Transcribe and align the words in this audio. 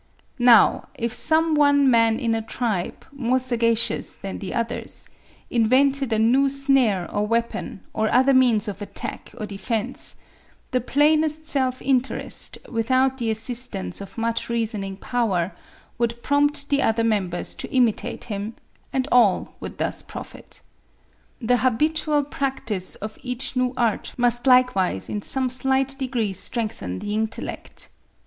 Now, 0.39 0.87
if 0.95 1.13
some 1.13 1.53
one 1.53 1.87
man 1.91 2.19
in 2.19 2.33
a 2.33 2.41
tribe, 2.41 3.05
more 3.11 3.37
sagacious 3.37 4.15
than 4.15 4.39
the 4.39 4.51
others, 4.51 5.09
invented 5.51 6.11
a 6.11 6.17
new 6.17 6.49
snare 6.49 7.07
or 7.11 7.27
weapon, 7.27 7.81
or 7.93 8.09
other 8.11 8.33
means 8.33 8.67
of 8.67 8.81
attack 8.81 9.31
or 9.37 9.45
defence, 9.45 10.15
the 10.71 10.81
plainest 10.81 11.45
self 11.45 11.83
interest, 11.83 12.57
without 12.67 13.19
the 13.19 13.29
assistance 13.29 14.01
of 14.01 14.17
much 14.17 14.49
reasoning 14.49 14.97
power, 14.97 15.51
would 15.99 16.23
prompt 16.23 16.69
the 16.71 16.81
other 16.81 17.03
members 17.03 17.53
to 17.53 17.71
imitate 17.71 18.23
him; 18.23 18.55
and 18.91 19.07
all 19.11 19.53
would 19.59 19.77
thus 19.77 20.01
profit. 20.01 20.61
The 21.39 21.57
habitual 21.57 22.23
practice 22.23 22.95
of 22.95 23.19
each 23.21 23.55
new 23.55 23.71
art 23.77 24.15
must 24.17 24.47
likewise 24.47 25.09
in 25.09 25.21
some 25.21 25.51
slight 25.51 25.95
degree 25.99 26.33
strengthen 26.33 26.97
the 26.97 27.13
intellect. 27.13 27.89